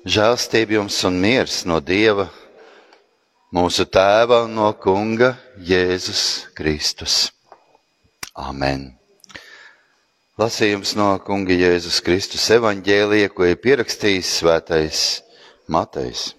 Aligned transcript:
Žēlstība 0.00 0.78
jums 0.78 0.96
un 1.04 1.18
miers 1.20 1.58
no 1.68 1.76
Dieva, 1.84 2.30
mūsu 3.52 3.84
Tēva 3.84 4.46
un 4.46 4.54
no 4.56 4.70
Kunga 4.72 5.34
Jēzus 5.60 6.46
Kristus. 6.56 7.26
Amen. 8.32 8.94
Lasījums 10.40 10.94
no 10.96 11.10
Kunga 11.20 11.52
Jēzus 11.52 12.00
Kristus 12.00 12.46
evaņģēlija, 12.56 13.28
ko 13.28 13.44
ir 13.44 13.60
pierakstījis 13.60 14.30
svētais 14.40 15.02
Matejs. 15.68 16.30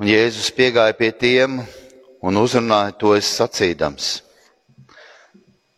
Un 0.00 0.08
Jēzus 0.08 0.48
piegāja 0.56 0.96
pie 0.96 1.12
tiem 1.12 1.60
un 2.24 2.40
uzrunāja 2.40 2.96
to 2.96 3.12
es 3.20 3.28
sacīdams. 3.36 4.29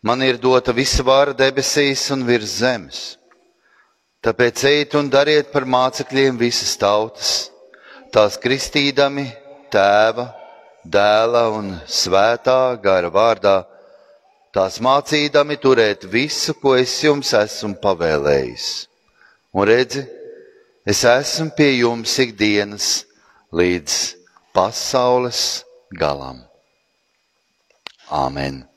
Man 0.03 0.19
ir 0.19 0.35
dota 0.35 0.73
visa 0.75 0.99
vāra 0.99 1.31
debesīs 1.31 2.09
un 2.11 2.25
virs 2.27 2.57
zemes. 2.59 3.03
Tāpēc 4.23 4.63
ejiet 4.67 4.95
un 4.99 5.07
dariet 5.11 5.47
par 5.51 5.63
mācekļiem 5.63 6.35
visas 6.41 6.73
tautas, 6.79 7.29
tās 8.11 8.35
kristīdami 8.39 9.23
tēva, 9.71 10.25
dēla 10.83 11.45
un 11.55 11.69
svētā 11.87 12.75
gara 12.83 13.11
vārdā, 13.15 13.55
tās 14.51 14.81
mācīdami 14.83 15.55
turēt 15.63 16.03
visu, 16.11 16.51
ko 16.59 16.75
es 16.75 16.97
jums 17.03 17.31
esmu 17.39 17.79
pavēlējis. 17.83 18.67
Un 19.55 19.67
redzi, 19.71 20.03
es 20.83 21.05
esmu 21.07 21.55
pie 21.55 21.71
jums 21.77 22.17
ikdienas 22.19 22.91
līdz 23.55 23.97
pasaules 24.51 25.63
galam. 25.95 26.43
Āmen! 28.11 28.72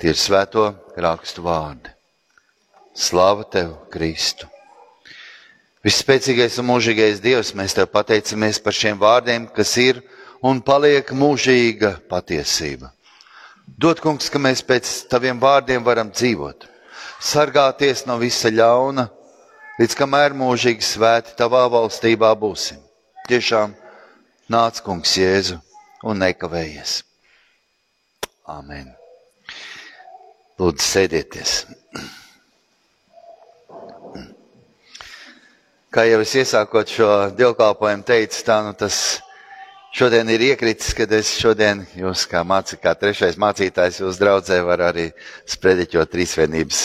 Tie 0.00 0.14
ir 0.14 0.16
svēto 0.16 0.62
rakstu 0.96 1.42
vārdi. 1.44 1.90
Slāva 2.96 3.44
tev, 3.44 3.74
Kristu! 3.92 4.48
Visspēcīgais 5.84 6.56
un 6.60 6.66
mūžīgais 6.70 7.20
Dievs, 7.20 7.54
mēs 7.56 7.76
tev 7.76 7.90
pateicamies 7.92 8.60
par 8.64 8.76
šiem 8.76 8.96
vārdiem, 9.00 9.46
kas 9.52 9.74
ir 9.80 10.00
un 10.44 10.62
paliek 10.64 11.12
mūžīga 11.12 11.94
patiesība. 12.08 12.90
Dod, 13.80 14.00
kungs, 14.00 14.28
ka 14.32 14.40
mēs 14.40 14.64
pēc 14.64 14.88
taviem 15.12 15.40
vārdiem 15.40 15.84
varam 15.84 16.08
dzīvot, 16.12 16.64
sargāties 17.20 18.06
no 18.08 18.16
visa 18.20 18.52
ļauna, 18.52 19.06
līdz 19.80 19.96
kamēr 20.00 20.36
mūžīgi 20.36 20.84
svēti 20.84 21.36
tavā 21.36 21.66
valstībā 21.72 22.32
būsim. 22.40 22.80
Tiešām 23.28 23.76
nāc, 24.52 24.80
kungs, 24.84 25.16
Jēzu 25.20 25.60
un 26.04 26.24
nekavējies. 26.24 27.02
Āmen! 28.48 28.99
Lūdzu, 30.60 30.84
sēdieties. 30.84 31.52
Kā 35.88 36.04
jau 36.04 36.18
es 36.20 36.34
iesākot 36.36 36.90
šo 36.92 37.08
dievkalpojumu 37.38 38.04
teicu, 38.04 38.42
tā 38.44 38.58
nu 38.66 38.74
tas 38.76 38.98
šodien 39.96 40.28
ir 40.28 40.44
iekritis, 40.50 40.92
kad 40.98 41.14
es 41.16 41.30
šodien 41.40 41.80
jūs 41.96 42.26
kā 42.28 42.44
mācī, 42.44 42.76
kā 42.76 42.92
trešais 42.92 43.40
mācītājs 43.40 44.02
jūs 44.02 44.20
draudzē 44.20 44.60
var 44.68 44.84
arī 44.90 45.08
sprediķot 45.48 46.12
trīsvienības 46.12 46.84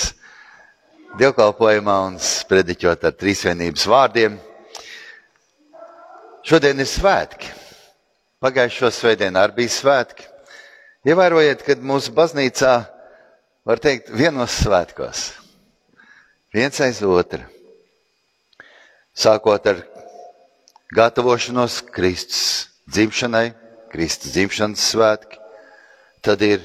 dievkalpojumā 1.20 2.00
un 2.08 2.18
sprediķot 2.24 3.06
ar 3.12 3.20
trīsvienības 3.20 3.92
vārdiem. 3.92 4.40
Šodien 6.48 6.80
ir 6.80 6.94
svētki. 6.96 7.52
Pagājušo 8.40 8.96
svētdienu 9.04 9.44
arī 9.44 9.60
bija 9.66 9.78
svētki. 9.82 10.32
Ievērojiet, 11.12 11.68
kad 11.68 11.84
mūsu 11.84 12.16
baznīcā 12.16 12.76
var 13.66 13.82
teikt, 13.82 14.12
vienos 14.14 14.60
svētkos, 14.62 15.32
viens 16.54 16.80
aiz 16.86 17.02
otra. 17.02 17.48
Sākot 19.16 19.66
ar 19.72 19.80
gatavošanos 20.96 21.80
Kristus 21.96 22.68
dzimšanai, 22.92 23.54
Kristus 23.92 24.36
dzimšanas 24.36 24.90
svētki, 24.92 25.40
tad 26.26 26.44
ir 26.46 26.62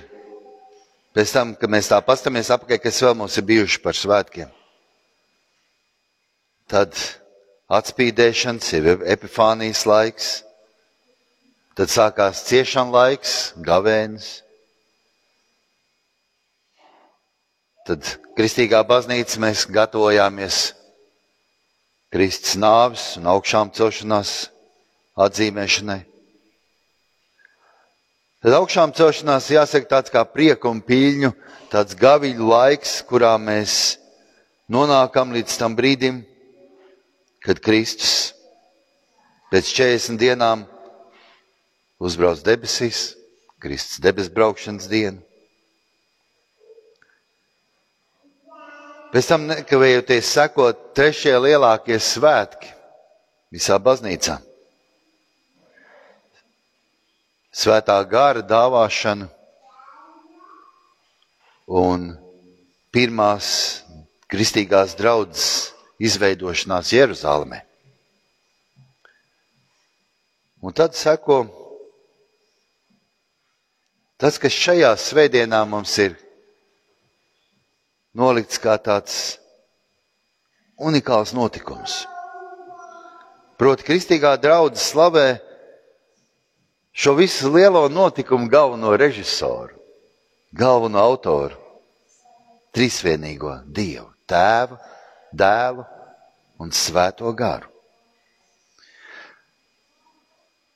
pēc 1.14 1.32
tam, 1.34 1.54
kad 1.58 1.70
mēs 1.72 1.90
tā 1.90 2.00
pastamies 2.04 2.50
apakaļ, 2.52 2.82
kas 2.82 3.00
vēl 3.04 3.16
mums 3.18 3.38
ir 3.38 3.46
bijuši 3.48 3.80
par 3.84 3.96
svētkiem. 3.96 4.50
Tad 6.70 6.94
atspīdēšanas, 7.70 8.68
ir 8.78 8.90
epifānijas 9.14 9.86
laiks, 9.86 10.28
tad 11.78 11.90
sākās 11.90 12.44
ciešana 12.50 12.92
laiks, 12.94 13.34
gavēnis. 13.66 14.40
Tad 17.90 18.06
kristīgā 18.38 18.84
baznīca 18.86 19.40
mēs 19.42 19.64
gatavojāmies 19.66 20.56
Kristus 22.14 22.52
nāves 22.54 23.16
un 23.18 23.24
augšām 23.32 23.72
celšanās 23.74 24.34
atzīmēšanai. 25.18 25.96
Tad 28.46 28.54
augšām 28.60 28.92
celšanās 28.94 29.48
jāsaka 29.50 29.90
tāds 29.90 30.14
kā 30.14 30.22
prieku 30.22 30.70
un 30.70 30.78
pīļņu, 30.86 31.32
tāds 31.72 31.96
gaviļu 31.98 32.46
laiks, 32.52 32.92
kurā 33.10 33.32
mēs 33.42 33.96
nonākam 34.70 35.34
līdz 35.34 35.56
tam 35.58 35.74
brīdim, 35.74 36.20
kad 37.42 37.58
Kristus 37.58 38.36
pēc 39.50 39.72
40 39.80 40.22
dienām 40.22 40.62
uzbrauc 41.98 42.46
debesīs, 42.46 43.16
Kristus 43.58 43.98
debes 43.98 44.30
braukšanas 44.30 44.86
dienu. 44.86 45.26
Pēc 49.10 49.26
tam 49.26 49.48
nekavējoties 49.50 50.28
sekot 50.36 50.82
trešie 50.94 51.32
lielākie 51.42 51.96
svētki 51.98 52.70
visā 53.50 53.74
baznīcā. 53.82 54.36
Svētā 57.50 57.96
gara 58.06 58.44
dāvāšana 58.46 59.26
un 61.80 62.06
pirmās 62.94 63.50
kristīgās 64.30 64.94
draudzes 64.94 65.72
izveidošanās 65.98 66.94
Jeruzalemē. 66.94 67.64
Un 70.62 70.76
tad 70.76 70.94
seko 70.94 71.42
tas, 74.20 74.38
kas 74.38 74.54
šajā 74.54 74.94
svētdienā 75.02 75.64
mums 75.66 75.98
ir 75.98 76.14
nolikts 78.16 78.58
kā 78.62 78.76
tāds 78.82 79.38
unikāls 80.80 81.34
notikums. 81.36 82.04
Proti, 83.60 83.84
kristīgā 83.84 84.34
draudzene 84.40 84.80
slavē 84.80 85.26
šo 86.96 87.14
visu 87.18 87.50
lielo 87.52 87.84
notikumu 87.92 88.48
galveno 88.48 88.94
režisoru, 88.96 89.76
galveno 90.52 90.98
autoru, 91.02 91.58
trīsvienīgo 92.74 93.60
Dievu, 93.66 94.08
Tēvu, 94.30 94.78
Dēlu 95.36 95.84
un 96.60 96.72
Svēto 96.72 97.30
garu. 97.36 97.68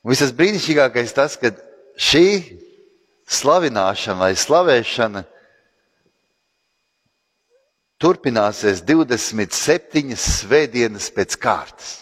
Visas 0.05 0.29
brīnišķīgākais 0.37 1.15
tas, 1.17 1.33
ka 1.41 1.49
šī 1.97 2.27
slavināšana 3.25 4.19
vai 4.21 4.35
slavēšana 4.37 5.23
turpināsies 8.05 8.83
27 8.85 10.13
svētdienas 10.13 11.07
pēc 11.15 11.39
kārtas. 11.41 11.93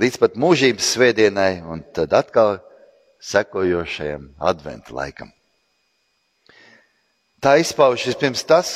Līdz 0.00 0.16
pat 0.22 0.38
mūžības 0.40 0.92
svētdienai, 0.94 1.58
un 1.60 1.82
tad 1.92 2.14
atkal 2.16 2.56
sekojošajam 3.20 4.30
adventu 4.40 4.96
laikam. 4.96 5.28
Tā 7.42 7.58
izpaužas 7.60 8.16
pirms 8.16 8.46
tas, 8.48 8.70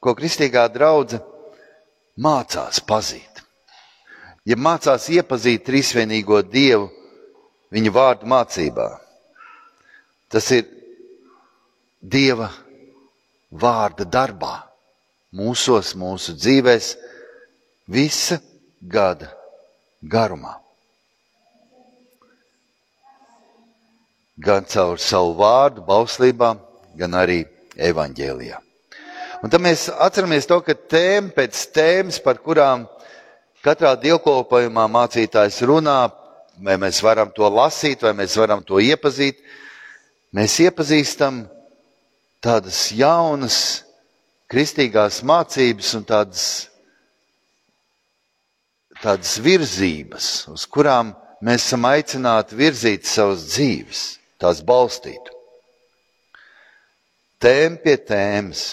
ko 0.00 0.16
kristīgā 0.16 0.64
draudzene 0.72 1.20
mācās 2.16 2.80
pazīt. 2.80 3.42
Ja 4.48 4.56
mācās 4.56 5.10
iepazīt 5.12 5.66
trīsvienīgo 5.66 6.40
Dievu 6.48 6.88
viņa 7.74 7.92
vārdu 7.92 8.30
mācībā, 8.30 8.92
tas 10.32 10.48
ir 10.54 10.70
Dieva 12.00 12.48
vārda 13.50 14.06
darbā, 14.08 14.66
mūsos, 15.36 15.94
mūsu 15.98 16.34
dzīvēs, 16.36 16.94
visa 17.86 18.40
gada 18.80 19.30
garumā. 20.02 20.56
Gan 24.36 24.66
caur 24.68 25.00
savu 25.00 25.32
vārdu, 25.38 25.84
bauslībā, 25.86 26.52
gan 26.98 27.16
arī 27.16 27.40
evaņģēlijā. 27.76 28.60
Un 29.44 29.52
tad 29.52 29.62
mēs 29.64 29.86
atceramies 29.92 30.48
to, 30.48 30.60
ka 30.64 30.74
tēma 30.74 31.32
pēc 31.36 31.62
tēmas, 31.72 32.20
par 32.24 32.40
kurām 32.44 32.84
katrā 33.64 33.94
dievkalpojumā 34.00 34.86
mācītājs 34.92 35.60
runā, 35.68 35.98
vai 36.60 36.76
mēs 36.80 37.02
varam 37.04 37.32
to 37.36 37.48
lasīt, 37.52 38.04
vai 38.04 38.14
mēs 38.16 38.36
varam 38.40 38.62
to 38.64 38.80
iepazīt, 38.80 39.40
mēs 40.36 40.56
iepazīstam 40.64 41.44
tādas 42.46 42.92
jaunas 42.94 43.58
kristīgās 44.50 45.22
mācības 45.26 45.92
un 45.98 46.04
tādas, 46.06 46.44
tādas 49.02 49.36
virzības, 49.42 50.28
uz 50.52 50.66
kurām 50.70 51.10
mēs 51.44 51.66
esam 51.66 51.88
aicināti 51.88 52.58
virzīt 52.58 53.08
savas 53.10 53.48
dzīves, 53.50 54.02
tās 54.38 54.62
balstīt. 54.66 55.32
Tēma 57.42 57.82
pie 57.82 57.96
tēmas 58.08 58.68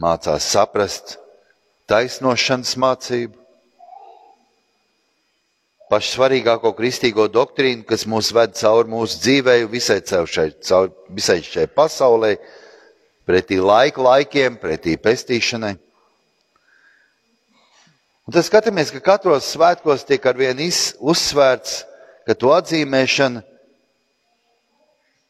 mācās 0.00 0.48
saprast 0.54 1.18
taisnošanas 1.90 2.72
mācību, 2.80 3.36
pašu 5.90 6.16
svarīgāko 6.16 6.72
kristīgo 6.78 7.26
doktrīnu, 7.28 7.84
kas 7.86 8.06
mūs 8.08 8.32
ved 8.34 8.56
cauri 8.58 8.90
mūsu 8.90 9.20
dzīvei, 9.26 9.68
visai, 9.70 10.00
šai, 10.06 10.48
cauri, 10.64 10.92
visai 11.18 11.40
šai 11.44 11.66
pasaulē, 11.74 12.36
pretī 13.28 13.60
laika 13.60 14.02
laikiem, 14.02 14.56
pretī 14.60 14.96
pestīšanai. 15.00 15.76
Un 18.30 18.34
tad 18.36 18.46
skatāmies, 18.46 18.92
ka 18.94 19.00
katros 19.02 19.48
svētkos 19.56 20.04
tiek 20.06 20.26
arvien 20.30 20.60
uzsvērts, 20.62 21.80
ka 22.28 22.36
to 22.38 22.52
atzīmēšana, 22.54 23.42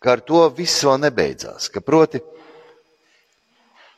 ka 0.05 0.17
ar 0.17 0.21
to 0.21 0.43
viss 0.53 0.83
vēl 0.85 0.99
nebeidzās. 1.07 1.71
Ka 1.73 1.81
proti, 1.81 2.21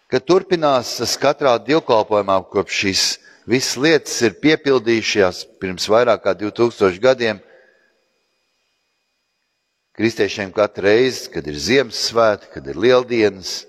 ka 0.07 0.21
turpinās 0.23 0.99
tas 1.01 1.17
katrā 1.19 1.57
dievkalpojumā, 1.67 2.43
kopš 2.53 2.79
šīs 2.85 3.05
visas 3.49 3.79
lietas 3.81 4.21
ir 4.23 4.39
piepildījušās 4.43 5.45
pirms 5.59 5.89
vairāk 5.91 6.23
kā 6.23 6.37
2000 6.39 7.03
gadiem. 7.03 7.43
Kristiešiem 9.99 10.55
katru 10.55 10.87
reizi, 10.87 11.27
kad 11.35 11.47
ir 11.51 11.59
Ziemassvētki, 11.59 12.55
kad 12.55 12.71
ir 12.71 12.79
Lieldienas, 12.81 13.65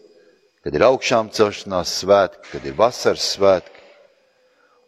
kad 0.64 0.76
ir 0.76 0.86
augšām 0.88 1.30
celšanās 1.36 1.98
svētki, 2.02 2.48
kad 2.54 2.66
ir 2.66 2.78
vasaras 2.78 3.26
svētki. 3.36 3.82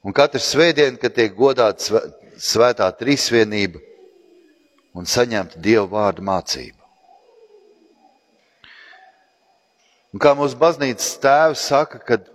Un 0.05 0.13
katru 0.15 0.39
svētdienu, 0.39 0.99
kad 1.01 1.15
tiek 1.17 1.35
godāta 1.35 2.01
svētā 2.39 2.87
trīsvienība 2.95 3.81
un 4.95 5.07
saņemta 5.09 5.59
Dieva 5.59 5.87
vārdu 5.91 6.23
mācība. 6.23 6.79
Un 10.15 10.21
kā 10.23 10.31
mūsu 10.37 10.55
baznīcas 10.55 11.09
tēvs 11.19 11.63
saka, 11.73 11.99
kad, 12.07 12.29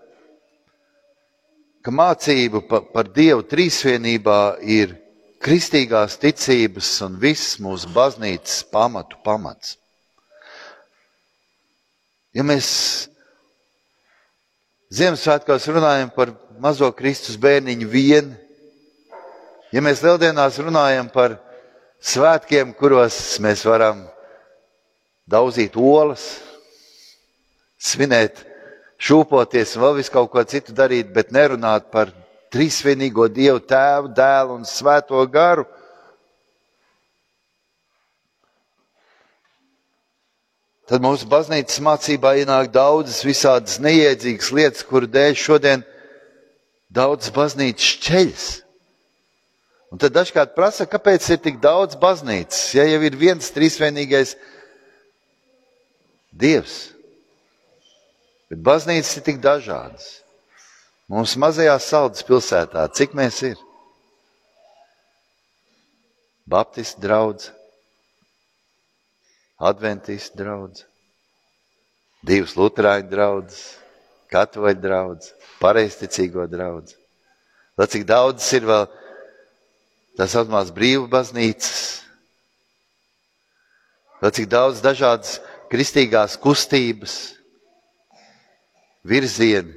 ka 1.80 1.94
mācība 1.94 2.60
par, 2.68 2.82
par 2.92 3.08
Dievu 3.08 3.46
trīsvienībā 3.48 4.40
ir 4.60 4.98
kristīgās 5.40 6.18
ticības 6.20 6.90
un 7.06 7.16
visas 7.22 7.56
mūsu 7.64 7.88
baznīcas 7.94 8.60
pamatu 8.68 9.16
pamats. 9.24 9.78
Ja 12.36 12.44
mēs 12.46 12.68
Ziemassvētkos 14.90 15.68
runājam 15.70 16.08
par 16.10 16.32
mazo 16.58 16.88
Kristus 16.90 17.36
bērniņu 17.38 17.86
vienu. 17.86 18.32
Ja 19.70 19.78
mēs 19.86 20.00
lieldienās 20.02 20.56
runājam 20.58 21.06
par 21.12 21.36
svētkiem, 22.02 22.72
kuros 22.74 23.14
mēs 23.38 23.62
varam 23.68 24.00
daudzīt 25.30 25.78
olas, 25.78 26.24
svinēt, 27.78 28.42
šūpoties 28.98 29.76
un 29.76 29.84
vēl 29.84 29.94
visu 30.00 30.14
kaut 30.16 30.32
ko 30.34 30.42
citu 30.42 30.74
darīt, 30.74 31.14
bet 31.14 31.30
nerunāt 31.30 31.86
par 31.94 32.10
trīsvienīgo 32.50 33.28
Dievu 33.30 33.62
tēvu, 33.62 34.10
dēlu 34.10 34.58
un 34.58 34.66
svēto 34.66 35.22
garu, 35.30 35.68
tad 40.90 41.04
mūsu 41.04 41.28
baznīcas 41.30 41.78
mācībā 41.86 42.32
ienāk 42.40 42.72
daudzas 42.74 43.22
visādas 43.22 43.78
neiedzīgas 43.78 44.50
lietas, 44.50 44.82
kuru 44.82 45.06
dēļ 45.06 45.36
šodien 45.38 45.84
daudzas 46.90 47.30
baznīcas 47.34 47.92
ceļas. 48.02 48.46
Un 49.90 50.02
tad 50.02 50.14
dažkārt 50.14 50.56
prasa, 50.56 50.86
kāpēc 50.90 51.28
ir 51.30 51.38
tik 51.42 51.60
daudz 51.62 51.94
baznīcas, 51.98 52.72
ja 52.74 52.86
jau 52.86 52.98
ir 53.06 53.18
viens 53.18 53.54
trīsvienīgais 53.54 54.34
Dievs. 56.40 56.92
Bet 58.50 58.60
baznīcas 58.66 59.16
ir 59.18 59.24
tik 59.26 59.40
dažādas. 59.42 60.20
Mums 61.10 61.34
mazajā 61.38 61.74
saldas 61.82 62.22
pilsētā, 62.26 62.84
cik 62.94 63.14
mēs 63.18 63.40
ir? 63.46 63.58
Baptistu 66.50 67.02
draugs, 67.02 67.50
Adventistu 69.60 70.40
draugs, 70.40 70.86
divas 72.24 72.56
Lutāņu 72.56 73.10
draugs, 73.10 73.60
Katoļu 74.30 74.78
draugs, 74.80 75.32
pareizticīgo 75.60 76.46
draugs. 76.48 76.94
Lai 77.76 77.88
cik 77.90 78.06
daudz 78.08 78.46
ir 78.56 78.64
vēl 78.68 78.86
tās 80.16 80.32
saucamās 80.36 80.70
brīvas 80.72 81.10
baznīcas, 81.12 81.82
lai 84.22 84.30
cik 84.36 84.48
daudz 84.52 84.80
dažādas 84.84 85.38
kristīgās 85.72 86.38
kustības, 86.40 87.18
virzieni. 89.06 89.76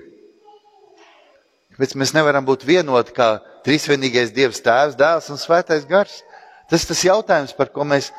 Kāpēc 1.74 1.95
mēs 1.97 2.13
nevaram 2.13 2.45
būt 2.45 2.68
vienoti 2.68 3.15
kā 3.18 3.39
trīsvienīgais 3.65 4.33
Dievs, 4.35 4.62
Tēvs, 4.62 4.97
Dēls 5.00 5.31
un 5.33 5.39
Svētais 5.41 5.88
Gars? 5.89 6.19
Tas 6.69 6.83
ir 6.85 6.91
tas 6.91 7.01
jautājums, 7.07 7.56
par 7.57 7.71
ko 7.74 7.85
mēs 7.88 8.12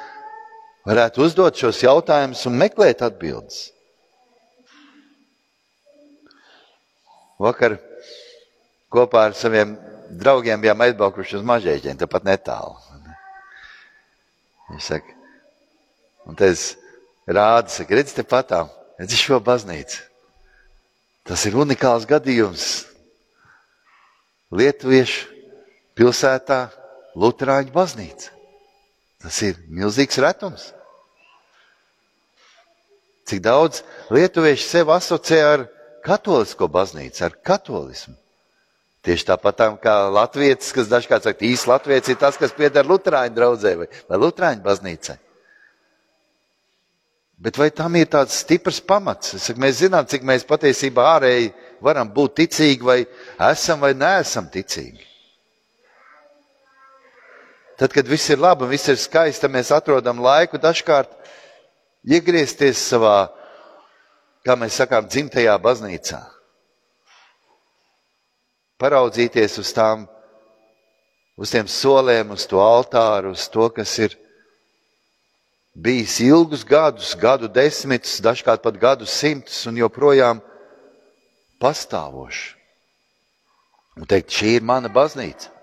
varētu 0.88 1.25
uzdot 1.25 1.56
šos 1.58 1.81
jautājumus 1.84 2.44
un 2.48 2.58
meklēt 2.60 3.02
atbildes. 3.04 3.70
Vakar 7.40 7.78
kopā 8.92 9.28
ar 9.28 9.36
saviem 9.36 9.75
draugiem 10.14 10.60
bijām 10.62 10.84
aizbraukuši 10.86 11.40
uz 11.40 11.46
mažēķiem, 11.46 11.98
tepat 11.98 12.26
netālu. 12.28 12.76
Viņš 14.70 14.86
saka, 14.86 15.16
un 16.28 16.38
te 16.38 16.48
es 16.54 16.70
rādu, 17.28 17.72
saka, 17.75 17.98
redz 17.98 18.14
te 18.16 18.25
patām, 18.26 18.70
redz 19.00 19.16
šo 19.19 19.40
baznīcu. 19.44 20.00
Tas 21.25 21.44
ir 21.48 21.56
unikāls 21.56 22.06
gadījums. 22.08 22.84
Lietuviešu 24.54 25.30
pilsētā 25.96 26.69
Lutāņu 27.19 27.72
baznīca. 27.75 28.33
Tas 29.25 29.41
ir 29.47 29.56
milzīgs 29.73 30.21
retums. 30.21 30.69
Cik 33.25 33.41
daudz 33.41 33.81
lietuvieši 34.12 34.67
sev 34.69 34.93
asociē 34.93 35.41
ar 35.49 35.65
katolisko 36.05 36.69
baznīcu, 36.69 37.23
ar 37.25 37.38
katolismu. 37.41 38.19
Tieši 39.04 39.26
tāpat 39.28 39.62
kā 39.81 39.95
Latvijas, 40.12 40.73
kas 40.76 40.88
dažkārt 40.88 41.25
saka, 41.28 41.45
īsts 41.45 41.69
Latvijas 41.69 42.09
ir 42.12 42.21
tas, 42.21 42.37
kas 42.40 42.52
pieder 42.57 42.85
Lutāņu 42.88 43.37
draugai 43.37 43.75
vai, 43.81 43.88
vai 44.09 44.21
Lutāņu 44.21 44.64
baznīcai. 44.64 45.16
Bet 47.45 47.59
vai 47.61 47.71
tam 47.75 47.97
ir 48.00 48.09
tāds 48.12 48.37
stiprs 48.45 48.78
pamats? 48.81 49.35
Saku, 49.40 49.61
mēs 49.61 49.81
zinām, 49.83 50.07
cik 50.09 50.25
mēs 50.25 50.47
patiesībā 50.49 51.04
ārēji 51.16 51.50
varam 51.85 52.12
būt 52.12 52.38
ticīgi, 52.45 52.85
vai 52.85 53.00
esam 53.50 53.83
vai 53.85 53.93
neesam 53.97 54.49
ticīgi. 54.52 55.13
Tad, 57.78 57.90
kad 57.90 58.07
viss 58.07 58.31
ir 58.31 58.38
labi 58.38 58.66
un 58.66 58.71
viss 58.71 58.88
ir 58.88 58.99
skaisti, 59.00 59.50
mēs 59.50 59.73
atrodam 59.75 60.21
laiku 60.23 60.61
dažkārt 60.62 61.11
iegriezties 62.07 62.78
savā, 62.78 63.28
kā 64.47 64.54
mēs 64.59 64.78
sakām, 64.78 65.09
dzimtajā 65.11 65.57
baznīcā. 65.59 66.21
Paraudzīties 68.78 69.59
uz 69.59 69.73
tām, 69.75 70.04
uz 71.40 71.50
tiem 71.50 71.66
solēm, 71.71 72.35
uz 72.35 72.47
to 72.47 72.61
altāru, 72.62 73.33
uz 73.35 73.49
to, 73.50 73.66
kas 73.75 73.97
ir 74.02 74.14
bijis 75.75 76.21
ilgus 76.23 76.62
gadus, 76.66 77.14
gadu 77.19 77.50
desmitus, 77.50 78.21
dažkārt 78.23 78.62
pat 78.62 78.78
gadu 78.78 79.07
simtus 79.07 79.64
un 79.66 79.81
joprojām 79.83 80.43
pastāvošs. 81.62 82.52
Un 83.95 84.07
teikt, 84.11 84.35
šī 84.35 84.57
ir 84.59 84.64
mana 84.66 84.90
baznīca. 84.90 85.53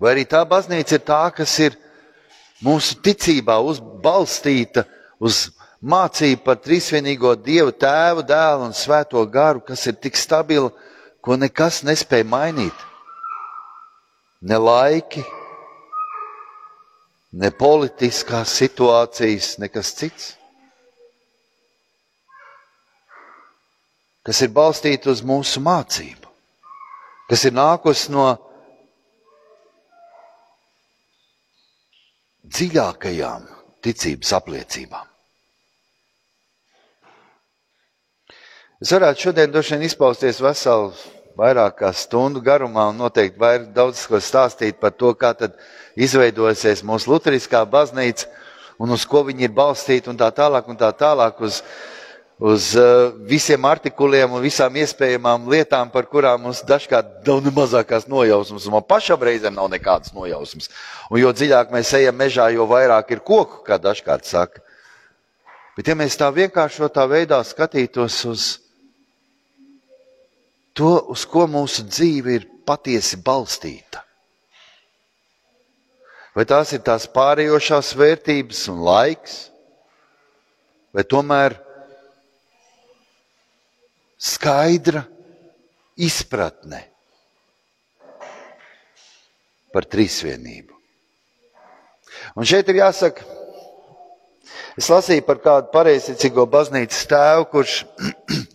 Vai 0.00 0.14
arī 0.14 0.24
tā 0.24 0.40
baznīca 0.48 0.96
ir 0.96 1.02
tā, 1.04 1.22
kas 1.36 1.58
ir 1.60 1.76
mūsu 2.64 2.96
ticībā 3.04 3.58
uzbalstīta 3.60 4.86
uz 5.20 5.50
mācību 5.80 6.40
par 6.44 6.56
trīsvienīgo 6.64 7.34
Dievu, 7.44 7.74
Tēvu, 7.76 8.24
Dēlu 8.24 8.70
un 8.70 8.76
Svēto 8.76 9.20
garu, 9.28 9.60
kas 9.64 9.84
ir 9.88 9.98
tik 10.00 10.16
stabila, 10.16 10.72
ko 11.20 11.36
nekas 11.36 11.82
nespēja 11.84 12.24
mainīt. 12.24 12.86
Ne 14.40 14.56
laiki, 14.56 15.20
ne 17.36 17.52
politiskās 17.52 18.56
situācijas, 18.56 19.58
nekas 19.60 19.92
cits. 20.00 20.34
Kas 24.24 24.40
ir 24.44 24.52
balstīta 24.52 25.12
uz 25.12 25.20
mūsu 25.24 25.60
mācību, 25.64 26.28
kas 27.28 27.44
ir 27.48 27.54
nākusi 27.56 28.12
no 28.12 28.30
dziļākajām 32.50 33.46
ticības 33.84 34.34
apliecībām. 34.36 35.06
Es 38.80 38.92
varētu 38.94 39.26
šodien 39.26 39.50
droši 39.52 39.76
vien 39.76 39.82
izpausties 39.84 40.40
veselu 40.40 40.92
vairāk 41.36 41.78
kā 41.82 41.90
stundu 41.92 42.40
garumā 42.44 42.86
un 42.90 43.00
noteikti 43.00 43.40
vairāk 43.40 43.70
daudz 43.76 44.06
ko 44.08 44.20
stāstīt 44.24 44.78
par 44.80 44.94
to, 44.96 45.12
kā 45.14 45.34
tad 45.36 45.56
izveidojusies 46.00 46.82
mūsu 46.88 47.12
luteriskā 47.12 47.62
baznīca 47.68 48.28
un 48.80 48.96
uz 48.96 49.04
ko 49.04 49.22
viņi 49.28 49.46
ir 49.48 49.54
balstīti 49.56 50.08
un 50.10 50.18
tā 50.20 50.30
tālāk 50.32 50.68
un 50.72 50.80
tā 50.80 50.88
tālāk 50.96 51.40
uz, 51.44 51.60
uz 52.40 52.72
uh, 52.74 53.12
visiem 53.28 53.64
artikuliem 53.68 54.32
un 54.32 54.40
visām 54.40 54.72
iespējamām 54.80 55.44
lietām, 55.52 55.90
par 55.92 56.06
kurām 56.08 56.46
mums 56.46 56.62
dažkārt 56.64 57.20
nav 57.28 57.42
ne 57.44 57.52
mazākās 57.52 58.08
nojausmas, 58.08 58.64
un 58.64 58.78
man 58.78 58.86
pašam 58.88 59.20
reizēm 59.20 59.58
nav 59.58 59.68
nekādas 59.68 60.14
nojausmas. 60.16 60.70
Un 61.12 61.20
jo 61.20 61.34
dziļāk 61.36 61.74
mēs 61.74 61.92
ejam 62.00 62.16
mežā, 62.16 62.48
jo 62.56 62.64
vairāk 62.70 63.12
ir 63.12 63.20
koku, 63.20 63.60
kā 63.66 63.76
dažkārt 63.76 64.24
saka. 64.24 64.64
Bet 65.76 65.92
ja 65.92 65.98
mēs 66.00 66.16
tā 66.16 66.32
vienkāršotā 66.32 67.04
veidā 67.12 67.44
skatītos 67.44 68.16
uz 68.32 68.48
to, 70.72 70.96
uz 71.12 71.28
ko 71.28 71.44
mūsu 71.44 71.84
dzīve 71.84 72.38
ir 72.40 72.48
patiesi 72.64 73.20
balstīta. 73.20 74.00
Vai 76.32 76.46
tās 76.48 76.72
ir 76.72 76.80
tās 76.86 77.04
pārējošās 77.10 77.92
vērtības 77.98 78.68
un 78.72 78.84
laiks, 78.86 79.40
vai 80.94 81.04
tomēr 81.04 81.58
skaidra 84.20 85.02
izpratne 85.96 86.82
par 89.72 89.86
trīsvienību. 89.88 90.76
Un 92.36 92.48
šeit 92.48 92.68
ir 92.68 92.82
jāsaka, 92.82 93.24
es 94.76 94.90
lasīju 94.90 95.24
par 95.24 95.40
kādu 95.44 95.70
pareizticīgo 95.72 96.44
baznīcas 96.50 97.06
tēvu, 97.10 97.46
kurš 97.54 97.82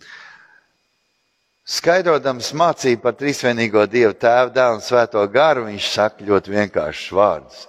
Skaidrojams 1.76 2.52
mācību 2.54 3.02
par 3.02 3.16
trīsvienīgo 3.18 3.82
Dievu 3.90 4.14
Tēvu, 4.14 4.52
Dēlu 4.54 4.76
un 4.78 4.84
Svēto 4.86 5.24
garu, 5.34 5.64
viņš 5.66 5.88
saka 5.96 6.26
ļoti 6.28 6.52
vienkāršus 6.54 7.16
vārdus. 7.18 7.64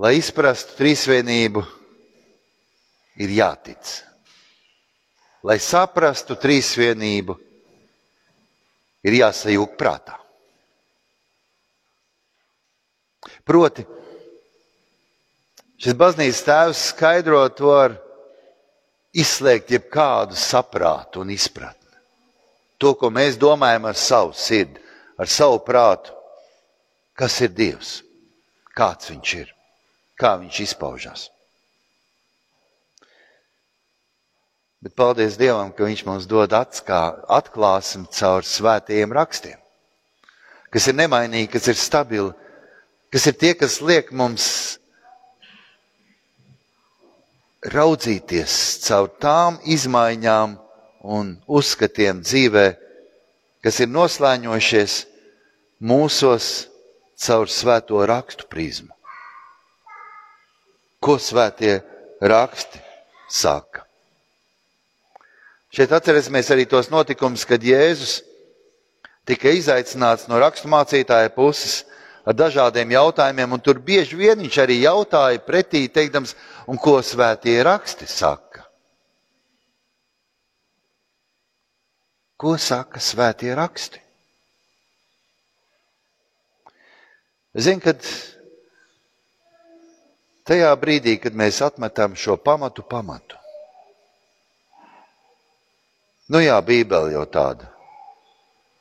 Lai 0.00 0.14
izprastu 0.16 0.78
trīsvienību, 0.78 1.66
ir 3.20 3.34
jātic. 3.36 4.09
Lai 5.46 5.56
saprastu 5.62 6.36
trīsvienību, 6.36 7.36
ir 9.08 9.16
jāsajūg 9.22 9.76
prātā. 9.80 10.18
Proti, 13.48 13.84
šis 15.80 15.96
baznīcas 15.96 16.44
tēvs 16.46 16.84
skaidro 16.92 17.40
to 17.56 17.72
ar 17.72 17.96
izslēgt 19.16 19.72
jebkādu 19.74 20.36
saprātu 20.38 21.24
un 21.24 21.32
izpratni. 21.34 21.76
To, 22.80 22.94
ko 22.96 23.10
mēs 23.12 23.40
domājam 23.40 23.88
ar 23.90 23.98
savu 23.98 24.32
sirdi, 24.36 24.80
ar 25.20 25.28
savu 25.28 25.58
prātu, 25.64 26.14
kas 27.16 27.40
ir 27.44 27.52
Dievs, 27.52 27.98
kāds 28.76 29.10
Viņš 29.10 29.34
ir, 29.40 29.50
kā 30.16 30.36
Viņš 30.40 30.62
izpaužas. 30.64 31.26
Bet 34.80 34.94
paldies 34.96 35.36
Dievam, 35.36 35.74
ka 35.76 35.84
Viņš 35.84 36.02
mums 36.08 36.26
dod 36.28 36.54
atklāsmi 36.56 38.06
caur 38.16 38.46
svētajiem 38.48 39.12
rakstiem, 39.12 39.58
kas 40.72 40.86
ir 40.88 40.96
nemainīgi, 40.96 41.50
kas 41.52 41.68
ir 41.68 41.76
stabili, 41.76 42.30
kas 43.12 43.26
ir 43.28 43.36
tie, 43.36 43.52
kas 43.60 43.80
liek 43.84 44.08
mums 44.16 44.46
raudzīties 47.60 48.54
caur 48.86 49.10
tām 49.20 49.58
izmaiņām 49.68 50.56
un 51.04 51.34
uzskatiem 51.44 52.24
dzīvē, 52.24 52.64
kas 53.60 53.82
ir 53.84 53.92
noslēņojušies 53.92 54.96
mūsos 55.84 56.48
caur 57.20 57.52
svēto 57.52 58.00
rakstu 58.08 58.48
prizmu. 58.48 58.96
Ko 61.04 61.20
svētie 61.20 61.82
raksti 62.20 62.80
saka? 63.28 63.89
Šeit 65.70 65.92
atcerēsimies 65.94 66.50
arī 66.50 66.66
tos 66.66 66.90
notikumus, 66.90 67.44
kad 67.46 67.62
Jēzus 67.62 68.20
tika 69.28 69.52
izaicināts 69.54 70.26
no 70.26 70.40
raksturmācītāja 70.42 71.30
puses 71.36 71.84
ar 72.26 72.34
dažādiem 72.34 72.90
jautājumiem, 72.96 73.54
un 73.54 73.62
tur 73.62 73.78
bieži 73.78 74.18
vien 74.18 74.42
viņš 74.42 74.58
arī 74.64 74.80
jautāja 74.82 75.42
pretī, 75.46 75.86
teikdams, 75.88 76.34
un 76.66 76.78
ko 76.78 76.98
svētie 77.06 77.60
raksti 77.66 78.10
saka. 78.10 78.66
Ko 82.40 82.56
saka 82.58 83.00
svētie 83.04 83.54
raksti? 83.54 84.00
Zinu, 87.54 87.82
kad 87.82 88.06
tajā 90.46 90.70
brīdī, 90.80 91.18
kad 91.22 91.34
mēs 91.36 91.58
atmetam 91.66 92.14
šo 92.18 92.38
pamatu, 92.40 92.86
pamatu. 92.86 93.39
Nu 96.30 96.38
jā, 96.38 96.54
Bībele 96.62 97.10
jau 97.10 97.24
tāda 97.26 97.66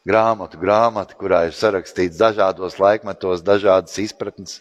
grāmatu, 0.06 0.60
grāmatu, 0.62 1.16
kurā 1.18 1.48
ir 1.48 1.56
sarakstīts 1.58 2.20
dažādos 2.20 2.78
laikmetos, 2.78 3.42
dažādas 3.42 3.98
izpratnes. 4.02 4.60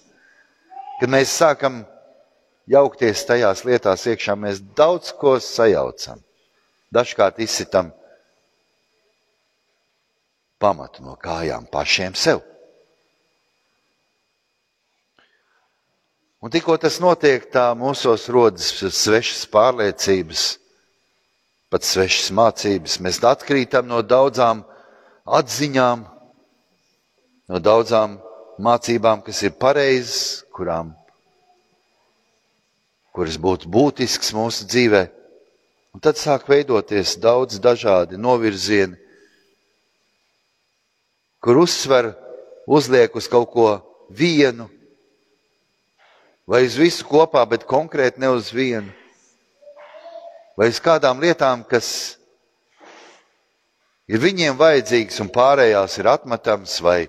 Kad 0.97 1.13
mēs 1.13 1.35
sākam 1.37 1.83
jaukties 2.69 3.27
tajās 3.29 3.67
lietās 3.69 4.07
iekšā, 4.09 4.37
mēs 4.41 4.63
daudz 4.77 5.13
ko 5.21 5.37
sajaucam. 5.37 6.23
Dažkārt 6.89 7.43
izsitam 7.45 7.91
pamatu 10.57 11.05
no 11.05 11.13
kājām 11.21 11.69
pašiem 11.69 12.17
sev. 12.17 12.41
Un 16.41 16.55
tikko 16.55 16.79
tas 16.81 16.97
notiek, 17.03 17.45
tā 17.53 17.67
mūsos 17.77 18.29
rodas 18.33 18.71
svešas 18.73 19.45
pārliecības, 19.53 20.55
pat 21.73 21.85
svešas 21.85 22.31
mācības. 22.35 22.99
Mēs 23.05 23.21
atkrītam 23.25 23.89
no 23.89 24.01
daudzām 24.03 24.65
atziņām, 25.29 26.05
no 27.49 27.61
daudzām 27.61 28.19
mācībām, 28.59 29.23
kas 29.25 29.43
ir 29.45 29.57
pareizas, 29.61 30.45
kurām, 30.55 30.95
kuras 33.15 33.39
būtu 33.41 33.71
būtisks 33.73 34.33
mūsu 34.37 34.67
dzīvē. 34.69 35.05
Un 35.95 36.05
tad 36.05 36.19
sāk 36.21 36.49
veidoties 36.49 37.17
daudz 37.21 37.61
dažādi 37.63 38.19
novirzieni, 38.21 38.97
kur 41.43 41.63
uzsver 41.63 42.13
uzliek 42.69 43.15
uz 43.17 43.29
kaut 43.31 43.51
ko 43.55 43.69
vienu, 44.11 44.69
vai 46.49 46.65
uz 46.67 46.77
visu 46.81 47.07
kopā, 47.09 47.45
bet 47.49 47.67
konkrēti 47.69 48.21
ne 48.21 48.31
uz 48.33 48.53
vienu, 48.53 48.93
vai 50.59 50.73
uz 50.73 50.81
kādām 50.83 51.21
lietām, 51.23 51.63
kas 51.71 52.19
ir 54.11 54.19
viņiem 54.19 54.59
vajadzīgs 54.59 55.21
un 55.23 55.31
pārējās 55.31 55.99
ir 56.01 56.11
atmetams 56.11 56.81
vai 56.83 57.01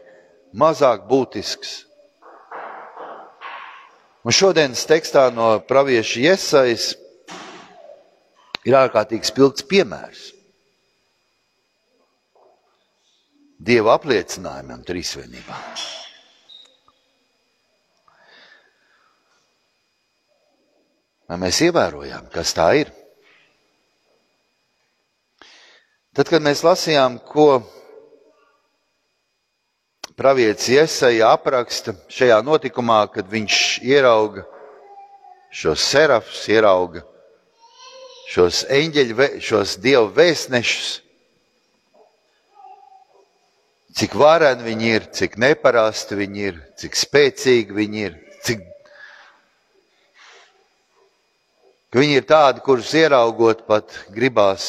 mazāk 0.53 1.07
būtisks. 1.09 1.79
Un 4.27 4.35
šodienas 4.35 4.83
tekstā 4.85 5.29
no 5.33 5.55
pravieša 5.65 6.25
iesaistas 6.27 6.97
ir 8.67 8.75
ārkārtīgi 8.77 9.31
spilgts 9.31 9.65
piemērs. 9.65 10.27
Dieva 13.59 13.95
apliecinājumam 13.97 14.83
trīsvienībā. 14.87 15.57
Vai 21.29 21.37
mēs 21.43 21.59
ievērojam, 21.65 22.29
kas 22.33 22.55
tā 22.57 22.69
ir? 22.79 22.98
Tad, 26.19 26.27
kad 26.27 26.43
mēs 26.43 26.59
lasījām, 26.67 27.13
ko 27.23 27.61
pravietis 30.19 30.65
Iesaija 30.73 31.29
apraksta 31.31 31.93
šajā 32.11 32.41
notikumā, 32.43 32.97
kad 33.13 33.29
viņš 33.31 33.59
ierauga 33.87 34.41
šos 35.55 35.79
serafus, 35.79 36.41
ierauga 36.51 37.05
šos 38.33 38.65
eņģeļu, 38.67 39.27
šos 39.47 39.77
dievu 39.79 40.09
vēstnešus, 40.17 40.89
cik 44.01 44.17
vareni 44.19 44.67
viņi 44.67 44.91
ir, 44.97 45.07
cik 45.21 45.37
neparasti 45.39 46.17
viņi 46.19 46.43
ir, 46.49 46.57
cik 46.83 46.99
spēcīgi 46.99 47.77
viņi 47.77 48.03
ir, 48.09 48.17
cik 48.43 48.67
viņi 51.95 52.19
ir 52.19 52.27
tādi, 52.35 52.65
kurus 52.67 52.91
ieraugot 53.05 53.63
pat 53.71 53.95
gribās 54.11 54.67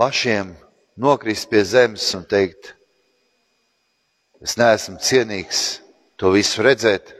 pašiem 0.00 0.56
nokrist 0.96 1.50
pie 1.52 1.60
zemes 1.64 2.06
un 2.16 2.22
teikt, 2.24 2.70
es 4.40 4.54
neesmu 4.56 4.96
cienīgs 4.96 5.58
to 6.16 6.30
visu 6.32 6.64
redzēt. 6.64 7.10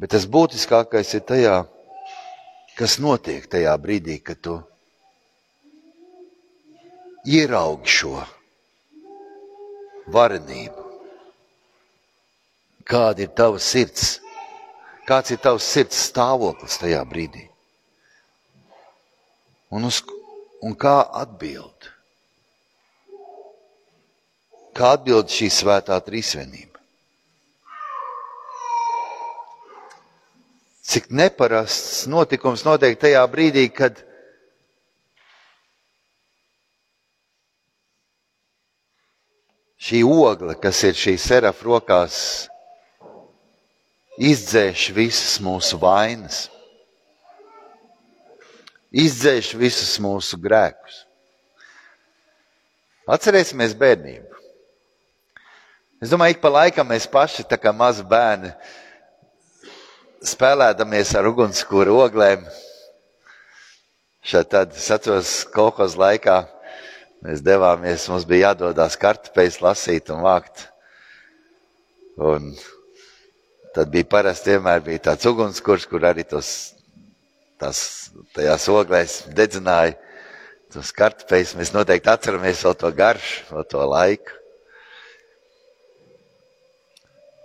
Bet 0.00 0.14
tas 0.14 0.24
būtiskākais 0.24 1.10
ir 1.18 1.24
tajā, 1.28 1.56
kas 2.78 2.96
notiek 3.04 3.44
tajā 3.52 3.74
brīdī, 3.82 4.16
kad 4.24 4.40
tu 4.40 4.54
ieraugi 7.28 7.92
šo 7.98 8.14
varenību. 10.16 10.86
Kāda 12.88 13.26
ir 13.26 13.36
tava 13.36 13.60
sirds? 13.60 14.16
Kāds 15.08 15.32
ir 15.32 15.38
tavs 15.40 15.64
sirds 15.64 15.96
stāvoklis 16.10 16.76
tajā 16.82 17.00
brīdī? 17.08 17.46
Un, 19.72 19.86
uz, 19.88 20.02
un 20.60 20.74
kā 20.76 20.98
atbild? 21.22 21.88
Kā 24.76 24.92
atbild 24.98 25.32
šī 25.32 25.48
svētā 25.52 25.96
trīsvienība? 26.04 26.76
Cik 30.88 31.08
neparasts 31.12 32.04
notikums 32.08 32.66
notiek 32.68 33.00
tajā 33.00 33.24
brīdī, 33.32 33.64
kad 33.72 34.04
šī 39.88 40.04
ogle, 40.04 40.56
kas 40.60 40.84
ir 40.88 40.96
šī 40.96 41.16
serafa 41.20 41.68
rokās, 41.68 42.22
izdzēš 44.18 44.88
visas 44.96 45.36
mūsu 45.42 45.78
vainas, 45.80 46.46
izdzēš 48.90 49.52
visus 49.58 49.94
mūsu 50.02 50.38
grēkus. 50.42 51.04
Atcerēsimies 53.08 53.72
bērnību. 53.78 54.26
Es 56.02 56.12
domāju, 56.12 56.36
ka 56.36 56.44
pa 56.44 56.54
laikam 56.54 56.90
mēs 56.90 57.08
paši, 57.10 57.46
tā 57.48 57.56
kā 57.58 57.72
mazi 57.74 58.04
bērni, 58.06 58.52
spēlēdamies 60.28 61.14
ar 61.18 61.30
ugunskura 61.30 61.94
oglēm. 62.04 62.44
Šeit 64.28 64.50
tad, 64.52 64.76
es 64.76 64.90
atceros, 64.92 65.40
kolekcijas 65.54 65.96
laikā 65.98 66.38
Mēs 67.18 67.40
devāmies, 67.42 68.04
mums 68.06 68.22
bija 68.30 68.52
jādodas 68.52 68.94
kartupeļus 69.00 69.56
lasīt 69.64 70.10
un 70.14 70.20
vākt. 70.22 70.68
Un 72.14 72.52
tad 73.78 73.92
bija 73.94 74.08
parasti 74.10 74.56
vienmēr 74.56 74.80
bija 74.82 75.04
tāds 75.12 75.26
ugunskurs, 75.30 75.84
kur 75.86 76.02
arī 76.08 76.24
tos, 76.26 76.48
tās, 77.62 77.80
tajās 78.34 78.64
oglēs 78.74 79.12
dedzināja 79.38 79.94
tos 80.74 80.90
kartupeļus. 80.96 81.54
Mēs 81.60 81.70
noteikti 81.76 82.10
atceramies 82.10 82.64
vēl 82.66 82.74
to 82.80 82.90
garšu, 82.98 83.44
vēl 83.52 83.68
to 83.70 83.86
laiku. 83.92 84.34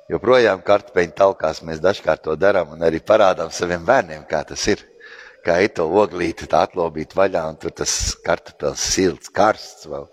Joprojām 0.10 0.66
kartupeļu 0.66 1.14
talkās 1.22 1.62
mēs 1.70 1.80
dažkārt 1.86 2.26
to 2.26 2.36
darām 2.36 2.74
un 2.74 2.82
arī 2.90 2.98
parādām 3.00 3.54
saviem 3.54 3.86
bērniem, 3.86 4.26
kā 4.30 4.42
tas 4.50 4.66
ir 4.74 4.82
kā 5.46 5.60
ir 5.62 5.74
to 5.78 5.86
oglīti, 5.86 6.50
tā 6.50 6.66
atlobīt 6.66 7.14
vaļā, 7.18 7.46
un 7.52 7.58
tur 7.62 7.74
tas 7.78 7.94
kartupels 8.26 8.82
silts, 8.96 9.30
karsts 9.30 9.90
vēl 9.92 10.08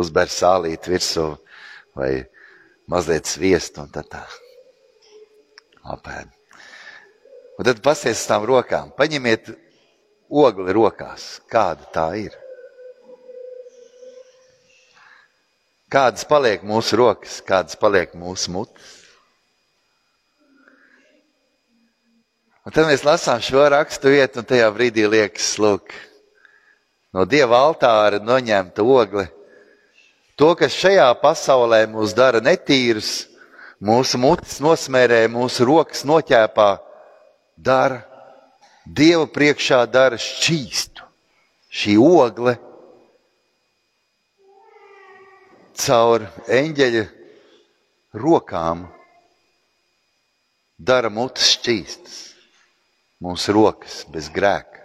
uzber 0.00 0.30
sālīt 0.30 0.88
virsū 0.88 1.32
vai 1.98 2.14
mazliet 2.88 3.28
sviestu 3.28 3.84
un 3.84 3.90
tad 3.92 4.08
tā 4.08 4.24
apēd. 5.84 6.30
Un 7.60 7.66
tad 7.68 7.82
pasies 7.84 8.20
uz 8.22 8.28
tām 8.28 8.46
rokām, 8.48 8.92
paņemiet 8.96 9.50
ogli 10.30 10.72
rokās, 10.72 11.40
kāda 11.50 11.88
tā 11.92 12.06
ir. 12.22 12.36
Kādas 15.90 16.22
paliek 16.24 16.62
mūsu 16.62 16.96
rokas, 17.00 17.40
kādas 17.42 17.76
paliek 17.76 18.14
mūsu 18.14 18.52
mutes. 18.54 18.96
Un 22.60 22.74
tad 22.76 22.86
mēs 22.86 23.02
lasām 23.02 23.40
šo 23.42 23.64
rakstu 23.72 24.12
vietu, 24.12 24.38
un 24.38 24.46
tajā 24.46 24.68
brīdī 24.70 25.08
liekas, 25.10 25.56
lūk, 25.58 25.90
no 27.16 27.24
dieva 27.26 27.58
altāra 27.64 28.20
noņemta 28.22 28.84
ogle. 28.84 29.26
To, 30.38 30.52
kas 30.56 30.76
šajā 30.78 31.08
pasaulē 31.20 31.82
mūs 31.90 32.14
dara 32.16 32.38
netīrus, 32.44 33.26
mūsu 33.80 34.20
mutes 34.20 34.60
nosmērē, 34.60 35.24
mūsu 35.32 35.64
rokas 35.68 36.04
noķēpā, 36.08 36.70
dara 37.56 38.04
Dieva 38.90 39.26
priekšā 39.30 39.84
dara 39.86 40.16
šķīstu. 40.18 41.04
Šī 41.70 41.94
ogle 42.02 42.56
caur 45.78 46.24
eņģeļa 46.50 47.04
rokām 48.18 48.82
dara 50.74 51.12
mutes 51.12 51.52
šķīstas 51.54 52.18
mūsu 53.22 53.54
rokas 53.54 54.00
bez 54.10 54.32
grēka. 54.34 54.82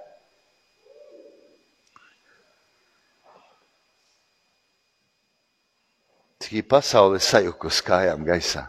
Cik 6.46 6.70
pasaule 6.70 7.18
sajukus 7.24 7.82
kājām 7.82 8.22
gaisā. 8.28 8.68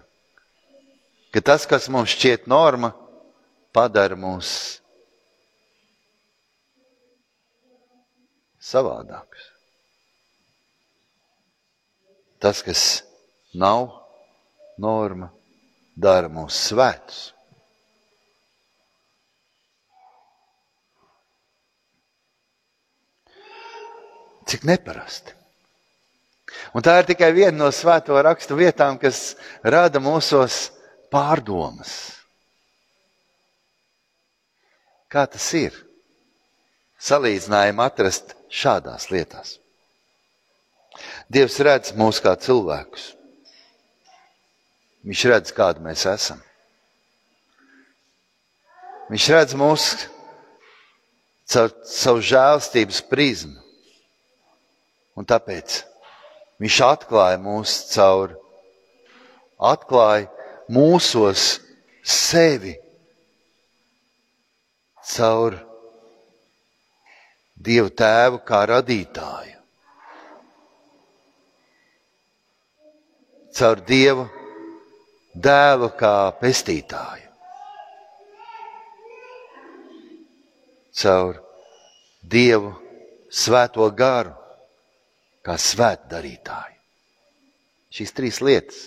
Ka 1.36 1.42
tas, 1.44 1.66
kas 1.68 1.90
mums 1.92 2.14
šķiet 2.16 2.46
norma, 2.48 2.94
padara 3.76 4.16
mūs 4.16 4.50
savādākus. 8.56 9.42
Tas, 12.40 12.62
kas 12.64 12.84
nav 13.52 13.90
norma, 14.80 15.28
dara 15.92 16.30
mūs 16.32 16.56
svētus. 16.70 17.18
Cik 24.48 24.64
neparasti. 24.64 25.36
Un 26.72 26.80
tā 26.80 26.96
ir 27.02 27.10
tikai 27.12 27.28
viena 27.36 27.58
no 27.58 27.68
svēto 27.68 28.16
rakstu 28.24 28.56
vietām, 28.56 28.96
kas 28.96 29.34
rada 29.60 30.00
mūsos 30.00 30.70
pārdomas. 31.12 31.92
Kā 35.12 35.26
tas 35.30 35.46
ir? 35.56 35.74
Salīdzinājumu 37.02 37.84
atrast 37.84 38.34
šādās 38.50 39.10
lietās. 39.12 39.56
Dievs 41.28 41.58
redz 41.60 41.92
mūs 41.96 42.22
kā 42.24 42.32
cilvēkus. 42.40 43.10
Viņš 45.06 45.24
redz, 45.30 45.52
kādi 45.54 45.84
mēs 45.84 46.02
esam. 46.10 46.40
Viņš 49.12 49.26
redz 49.30 49.54
mūs 49.54 49.84
caur 51.46 51.70
savu 51.86 52.24
žēlstības 52.26 53.04
prizmu. 53.06 53.60
Un 55.16 55.28
tāpēc 55.28 55.78
viņš 56.60 56.80
atklāja 56.88 57.38
mūs 57.40 57.76
caur, 57.92 58.34
atklāja 59.56 60.26
mūsos 60.72 61.46
sevi 62.02 62.74
caur 65.16 65.62
Dievu 67.66 67.88
tēvu 67.98 68.42
kā 68.46 68.58
radītāju. 68.68 69.54
Caur 73.56 73.80
Dievu 73.88 74.26
dēlu 75.32 75.88
kā 75.98 76.12
pestītāju. 76.40 77.30
Caur 81.00 81.40
Dievu 82.36 82.74
svēto 83.32 83.88
garu 83.96 84.36
kā 85.46 85.56
svētdarītāji. 85.60 86.76
Šīs 87.96 88.14
trīs 88.16 88.42
lietas, 88.44 88.78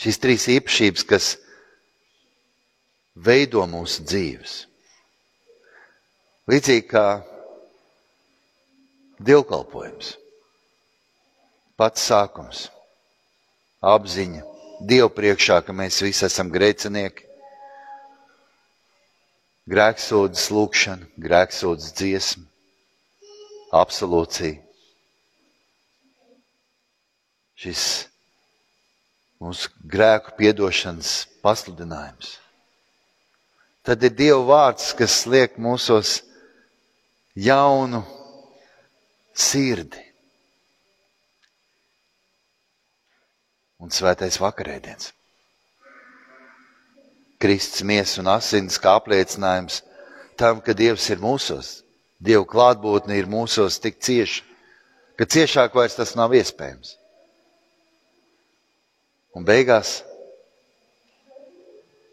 šīs 0.00 0.20
trīs 0.22 0.46
īpašības, 0.56 1.04
kas 1.08 1.28
veido 3.16 3.64
mūsu 3.70 4.04
dzīves. 4.06 4.58
Līdzīgi 6.46 6.84
kā 6.90 7.06
dievkalpojums, 9.26 10.12
pats 11.80 12.04
sākums, 12.10 12.66
apziņa, 13.82 14.44
Dievu 14.76 15.08
priekšā, 15.08 15.62
ka 15.64 15.72
mēs 15.72 16.02
visi 16.04 16.26
esam 16.26 16.50
grēcinieki, 16.52 17.24
grēksūdzes 19.72 20.50
lūkšana, 20.52 21.08
grēksūdzes 21.16 21.94
dziesma, 21.96 22.44
absolūcija. 23.80 24.60
Šis 27.56 27.86
mūsu 29.42 29.70
grēku 29.84 30.34
piedošanas 30.38 31.26
pasludinājums. 31.44 32.36
Tad 33.86 34.02
ir 34.02 34.14
Dieva 34.18 34.42
vārds, 34.48 34.90
kas 34.98 35.20
liek 35.30 35.60
mūsos 35.62 36.18
jaunu 37.38 38.02
sirdi. 39.36 40.02
Un 43.78 43.92
svētais 43.92 44.40
vakarēdiens. 44.40 45.12
Kristus 47.38 47.84
miesas 47.84 48.16
un 48.18 48.32
asins 48.32 48.80
kā 48.80 48.96
apliecinājums 48.96 49.82
tam, 50.40 50.62
ka 50.64 50.72
Dievs 50.72 51.06
ir 51.12 51.20
mūsos. 51.20 51.82
Dieva 52.18 52.46
klātbūtne 52.48 53.18
ir 53.20 53.28
mūsos 53.28 53.76
tik 53.84 54.00
cieša, 54.00 54.42
ka 55.20 55.28
ciešāk 55.28 55.76
vairs 55.76 55.98
tas 55.98 56.14
nav 56.16 56.32
iespējams. 56.34 56.96
Un 59.36 59.44
beigās 59.44 59.98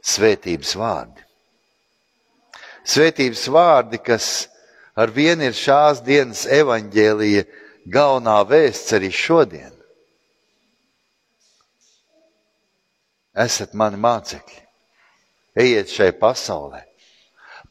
svētības 0.03 0.73
vārdi. 0.75 1.23
Svētības 2.83 3.45
vārdi, 3.47 3.99
kas 4.03 4.49
ar 4.99 5.11
vienu 5.15 5.47
ir 5.47 5.55
šās 5.55 6.01
dienas 6.03 6.43
evaņģēlīja 6.51 7.45
galvenā 7.93 8.41
vēsts 8.49 8.95
arī 8.97 9.11
šodien. 9.15 9.71
Esat 13.33 13.71
mani 13.73 13.97
mācekļi, 13.97 14.59
ejiet 15.63 15.89
šai 15.89 16.11
pasaulē, 16.19 16.83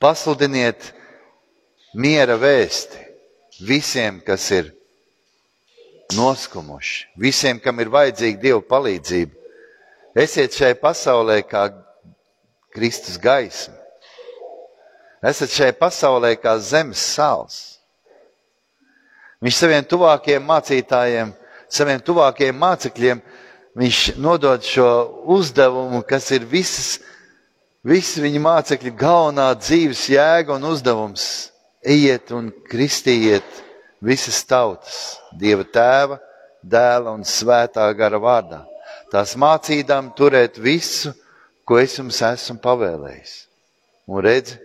pasludiniet 0.02 0.88
miera 1.94 2.34
vēsti 2.40 3.04
visiem, 3.68 4.18
kas 4.26 4.48
ir 4.56 4.72
noskumuši, 6.16 7.12
visiem, 7.20 7.60
kam 7.62 7.78
ir 7.84 7.92
vajadzīga 7.92 8.42
Dieva 8.42 8.64
palīdzība. 8.72 9.41
Esiet 10.12 10.53
šai 10.53 10.75
pasaulē 10.77 11.38
kā 11.48 11.70
Kristus 12.72 13.16
gaisma. 13.16 13.79
Esat 15.25 15.53
šai 15.55 15.70
pasaulē 15.72 16.35
kā 16.37 16.59
zemes 16.61 17.01
sāls. 17.14 17.79
Viņš 19.42 19.57
saviem 19.57 19.87
tuvākajiem 19.88 20.44
mācītājiem, 20.44 21.31
saviem 21.72 22.03
tuvākajiem 22.05 22.59
mācekļiem, 22.61 23.22
viņš 23.79 24.01
nodod 24.20 24.61
šo 24.66 24.88
uzdevumu, 25.33 26.03
kas 26.05 26.29
ir 26.37 26.44
visas, 26.51 26.98
visas 27.81 28.20
viņa 28.20 28.42
mācekļu 28.44 28.92
galvenā 28.98 29.46
dzīves 29.62 30.03
jēga 30.12 30.59
un 30.59 30.66
uzdevums. 30.68 31.25
Ejiet 31.83 32.35
un 32.37 32.53
kristījiet 32.68 33.62
visas 34.05 34.44
tautas, 34.44 35.16
Dieva 35.33 35.64
tēva, 35.64 36.20
dēla 36.62 37.16
un 37.16 37.25
svētā 37.27 37.88
gara 37.96 38.20
vārdā 38.22 38.61
tās 39.12 39.35
mācīdām 39.38 40.12
turēt 40.16 40.59
visu, 40.62 41.12
ko 41.68 41.78
es 41.81 41.96
jums 41.98 42.20
esmu 42.26 42.59
pavēlējis. 42.62 43.35
Un 44.11 44.24
redzi, 44.24 44.59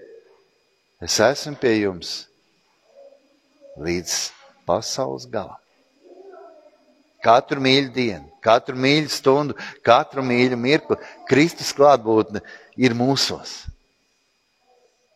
es 1.04 1.20
esmu 1.22 1.56
pie 1.62 1.76
jums 1.82 2.26
līdz 3.78 4.18
pasaules 4.68 5.28
galam. 5.30 5.58
Katru 7.24 7.62
mīļu 7.62 7.92
dienu, 7.94 8.28
katru 8.46 8.78
mīļu 8.78 9.10
stundu, 9.12 9.56
katru 9.86 10.24
mīļu 10.26 10.58
mirkli 10.60 10.98
Kristus 11.30 11.74
klātbūtne 11.76 12.44
ir 12.78 12.96
mūsos. 12.98 13.66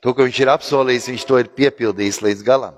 To, 0.02 0.16
ko 0.18 0.26
viņš 0.26 0.40
ir 0.42 0.50
apsolījis, 0.50 1.10
viņš 1.12 1.26
to 1.30 1.38
ir 1.38 1.52
piepildījis 1.56 2.24
līdz 2.26 2.46
galam. 2.46 2.78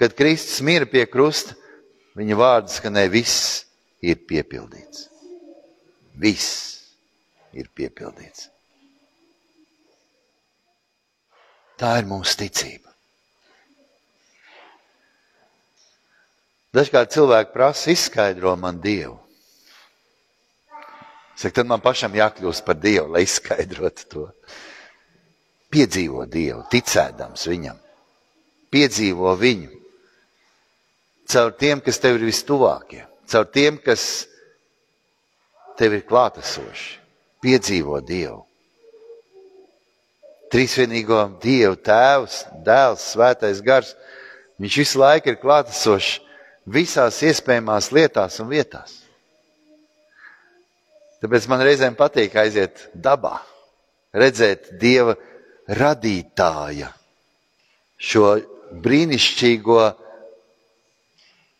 Kad 0.00 0.14
Kristus 0.16 0.62
mira 0.64 0.88
pie 0.88 1.04
krusta, 1.10 1.56
viņa 2.16 2.38
vārds 2.38 2.78
skanēja 2.80 3.12
viss 3.12 3.67
ir 4.02 4.20
piepildīts. 4.28 5.08
Viss 6.18 6.78
ir 7.54 7.70
piepildīts. 7.74 8.48
Tā 11.78 11.94
ir 12.00 12.08
mūsu 12.10 12.34
ticība. 12.40 12.90
Dažkārt 16.74 17.14
cilvēki 17.14 17.54
prasa, 17.54 17.90
izskaidro 17.94 18.52
man 18.58 18.80
Dievu. 18.82 19.16
Saka, 21.38 21.60
tad 21.60 21.68
man 21.70 21.80
pašam 21.80 22.16
jākļūst 22.18 22.64
par 22.66 22.76
Dievu, 22.82 23.12
lai 23.14 23.22
izskaidrotu 23.24 24.08
to. 24.10 24.24
Piedzīvo 25.70 26.26
Dievu, 26.26 26.64
ticēdams 26.72 27.46
Viņam. 27.46 27.78
Piedzīvo 28.74 29.36
Viņu. 29.38 29.70
Caur 31.28 31.54
tiem, 31.60 31.80
kas 31.84 32.00
tev 32.02 32.18
ir 32.18 32.26
vistuvākie 32.26 33.04
caur 33.30 33.48
tiem, 33.52 33.78
kas 33.82 34.26
tev 35.78 35.94
ir 35.98 36.04
klātesoši, 36.08 36.98
piedzīvo 37.44 38.00
Dievu. 38.04 38.42
Trīsvienīgo 40.48 41.20
Dievu, 41.42 41.76
Tēvs, 41.84 42.40
Dēls, 42.64 43.10
Svētais 43.12 43.60
Gars. 43.64 43.92
Viņš 44.58 44.78
visu 44.80 45.00
laiku 45.02 45.30
ir 45.30 45.40
klātesošs 45.42 46.22
visās 46.68 47.20
iespējamās 47.24 47.90
lietās 47.94 48.40
un 48.42 48.48
vietās. 48.50 48.96
Tāpēc 51.22 51.48
man 51.50 51.62
reizēm 51.66 51.96
patīk 51.98 52.36
aiziet 52.38 52.88
dabā, 52.94 53.40
redzēt 54.14 54.70
Dieva 54.80 55.16
radītāja 55.68 56.92
šo 57.98 58.36
brīnišķīgo 58.84 59.80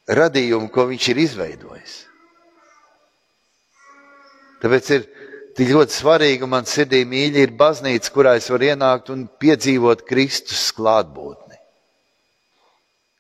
radījumu, 0.09 0.71
ko 0.73 0.87
viņš 0.89 1.09
ir 1.13 1.21
izveidojis. 1.25 1.97
Tāpēc 4.63 4.91
ir 4.97 5.05
tik 5.59 5.71
ļoti 5.75 5.95
svarīgi, 5.95 6.45
un 6.47 6.53
man 6.55 6.67
sirdī 6.67 7.05
mīļi 7.07 7.45
ir 7.45 7.55
baznīca, 7.59 8.13
kurā 8.15 8.35
es 8.39 8.49
varu 8.51 8.71
ienākt 8.71 9.13
un 9.15 9.27
piedzīvot 9.43 10.05
Kristus 10.09 10.69
klātbūtni. 10.75 11.59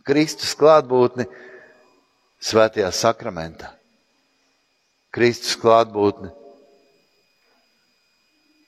Kristus 0.08 0.54
klātbūtni 0.58 1.28
svētajā 2.42 2.90
sakramentā. 2.96 3.74
Kristus 5.14 5.56
klātbūtni 5.60 6.32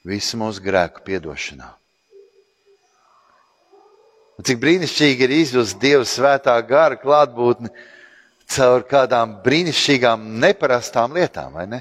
visu 0.06 0.38
mūsu 0.40 0.62
grēku 0.64 1.02
piedošanā. 1.04 1.68
Un 4.40 4.46
cik 4.48 4.60
brīnišķīgi 4.62 5.26
ir 5.26 5.32
izjust 5.36 5.76
Dieva 5.80 6.06
svētā 6.08 6.54
gara 6.64 6.96
klātbūtni 6.96 7.68
caur 8.50 8.84
kādām 8.88 9.38
brīnišķīgām, 9.44 10.26
neparastām 10.42 11.14
lietām, 11.16 11.54
vai 11.54 11.66
ne? 11.70 11.80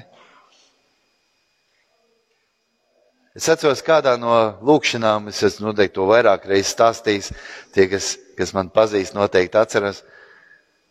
Es 3.36 3.46
atceros, 3.48 3.82
kādā 3.86 4.16
no 4.18 4.34
lūkšanām, 4.66 5.28
es 5.30 5.38
esmu 5.46 5.68
noteikti 5.70 5.94
to 5.96 6.06
vairāk 6.08 6.48
reizes 6.50 6.72
stāstījis, 6.74 7.30
tie, 7.74 7.86
kas, 7.90 8.16
kas 8.38 8.50
man 8.56 8.72
pazīst, 8.74 9.14
noteikti 9.14 9.58
atceras. 9.58 10.02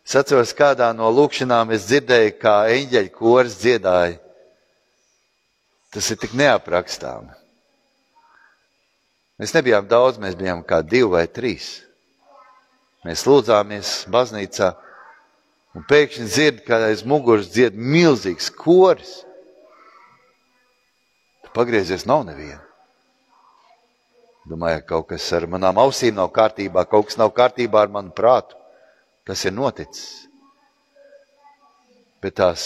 Es 0.06 0.16
atceros, 0.16 0.54
kādā 0.56 0.88
no 0.96 1.10
lūkšanām 1.12 1.74
es 1.76 1.84
dzirdēju, 1.90 2.32
kā 2.40 2.56
eņģeļu 2.72 3.12
koris 3.14 3.58
dziedāja. 3.60 4.16
Tas 5.92 6.08
ir 6.10 6.20
tik 6.22 6.32
neaprakstāmi. 6.38 7.36
Mēs 9.40 9.54
nebijām 9.56 9.86
daudz, 9.88 10.18
mēs 10.20 10.36
bijām 10.36 10.64
kā 10.64 10.80
divi 10.84 11.08
vai 11.12 11.26
trīs. 11.28 11.80
Mēs 13.04 13.24
lūdzāmies 13.28 13.92
baznīcā. 14.12 14.74
Un 15.76 15.84
pēkšņi 15.86 16.26
dzird, 16.26 16.62
kā 16.66 16.80
aiz 16.88 17.04
muguras 17.06 17.50
dzied 17.52 17.76
milzīgs 17.78 18.48
koris. 18.58 19.20
Tu 21.44 21.52
pagriezies, 21.54 22.06
nav 22.10 22.24
neviena. 22.26 22.64
Domāju, 24.50 24.80
ka 24.82 24.96
kaut 24.96 25.12
kas 25.12 25.28
ar 25.36 25.46
manām 25.50 25.78
ausīm 25.78 26.16
nav 26.18 26.32
kārtībā, 26.34 26.82
kaut 26.90 27.10
kas 27.10 27.20
nav 27.20 27.30
kārtībā 27.36 27.84
ar 27.84 27.92
manu 27.92 28.10
prātu. 28.16 28.58
Kas 29.28 29.44
ir 29.46 29.54
noticis? 29.54 30.26
Bet 32.20 32.34
tās 32.40 32.64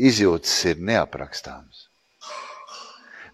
izjūtas 0.00 0.54
ir 0.70 0.80
neaprakstāmas. 0.80 1.88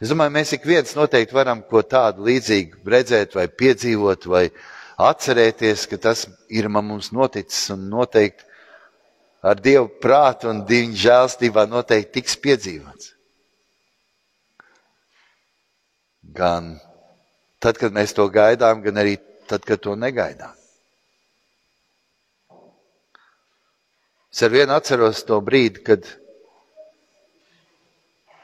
Es 0.03 0.11
domāju, 0.11 0.35
mēs 0.35 0.57
ik 0.57 0.67
viens 0.67 0.91
noteikti 0.99 1.37
varam 1.37 1.63
ko 1.71 1.85
tādu 1.87 2.27
līdzīgu 2.27 2.83
redzēt, 2.83 3.39
vai 3.39 3.47
piedzīvot, 3.47 4.27
vai 4.27 4.45
piedzīvot 4.49 4.77
atcerēties, 4.99 5.87
ka 5.87 5.97
tas 6.03 6.27
ir 6.51 6.69
mums 6.69 7.13
noticis 7.15 7.71
un 7.75 7.87
noteikti 7.91 8.47
ar 9.47 9.61
Dievu 9.63 9.87
prātu 10.03 10.51
un 10.51 10.65
Dieva 10.67 10.99
žēlstībā 10.99 11.69
noteikti 11.71 12.19
tiks 12.19 12.37
piedzīvots. 12.43 13.15
Gan 16.35 16.75
tad, 17.63 17.79
kad 17.79 17.95
mēs 17.95 18.15
to 18.15 18.27
gaidām, 18.31 18.83
gan 18.83 18.99
arī 19.01 19.17
tad, 19.49 19.65
kad 19.65 19.81
to 19.83 19.95
negaidām. 19.97 20.55
Es 24.29 24.43
ar 24.45 24.53
vienu 24.53 24.75
atceros 24.75 25.23
to 25.27 25.39
brīdi, 25.43 25.81
kad 25.87 26.05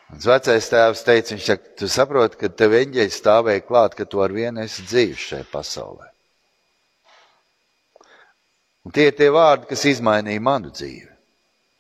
mans 0.09 0.25
vecais 0.31 0.71
tēvs 0.73 1.05
teica, 1.07 1.35
viņš 1.35 1.51
saka, 1.51 1.77
tu 1.83 1.91
saproti, 1.93 2.41
ka 2.41 2.49
tev 2.49 2.79
eņģeļi 2.81 3.15
stāvēja 3.15 3.67
klāt, 3.69 3.99
ka 3.99 4.09
tu 4.09 4.25
ar 4.25 4.33
vienu 4.33 4.65
esi 4.65 4.87
dzīves 4.89 5.29
šajā 5.29 5.47
pasaulē. 5.53 6.14
Un 8.85 8.93
tie 8.93 9.09
ir 9.09 9.17
tie 9.17 9.31
vārdi, 9.33 9.69
kas 9.71 9.85
izmainīja 9.89 10.43
manu 10.45 10.73
dzīvi. 10.75 11.11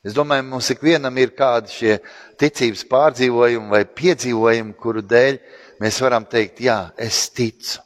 Es 0.04 0.16
domāju, 0.16 0.44
mums 0.48 0.68
ikvienam 0.72 1.16
ir 1.20 1.32
kādi 1.36 1.72
šie 1.72 1.94
ticības 2.40 2.84
pārdzīvojumi 2.90 3.72
vai 3.72 3.84
piedzīvojumi, 3.88 4.76
kuru 4.80 5.04
dēļ 5.04 5.40
mēs 5.80 6.00
varam 6.04 6.26
teikt, 6.28 6.60
jā, 6.64 6.78
es 7.00 7.26
ticu. 7.32 7.80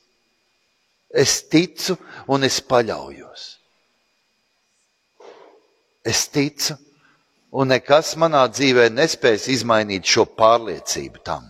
Es 1.09 1.41
ticu 1.49 1.97
un 2.29 2.45
es 2.47 2.59
paļaujos. 2.61 3.47
Es 6.09 6.27
ticu 6.33 6.77
Un 7.49 7.71
nekas 7.73 8.13
manā 8.21 8.43
dzīvē 8.53 8.91
nespēs 8.93 9.47
izmainīt 9.49 10.05
šo 10.05 10.27
pārliecību 10.37 11.23
tam. 11.25 11.47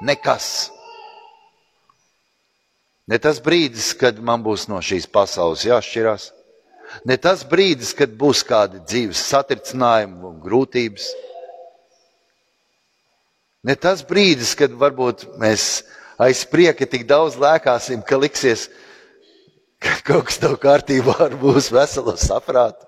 Nekas. 0.00 0.70
Ne 3.12 3.18
tas 3.20 3.40
brīdis, 3.44 3.92
kad 4.00 4.16
man 4.16 4.40
būs 4.44 4.64
no 4.70 4.80
šīs 4.80 5.04
pasaules 5.12 5.66
jāšķirās, 5.68 6.30
ne 7.02 7.16
tas 7.18 7.42
brīdis, 7.48 7.92
kad 7.96 8.14
būs 8.14 8.44
kādi 8.46 8.80
dzīves 8.86 9.22
satricinājumi 9.32 10.28
un 10.30 10.40
grūtības, 10.42 11.10
ne 13.66 13.76
tas 13.80 14.04
brīdis, 14.06 14.54
kad 14.58 14.74
varbūt 14.78 15.26
mēs 15.40 15.84
aiz 16.20 16.44
prieka 16.46 16.86
tik 16.86 17.06
daudz 17.10 17.38
lēkāsim, 17.40 18.04
ka 18.06 18.18
liksies, 18.20 18.68
ka 19.82 19.98
kaut 20.06 20.28
kas 20.30 20.38
tev 20.40 20.54
kārtībā 20.62 21.16
ar 21.26 21.38
būs 21.40 21.72
veselo 21.74 22.14
saprātu. 22.20 22.86